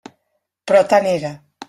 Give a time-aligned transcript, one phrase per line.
[0.71, 1.33] Però tant era.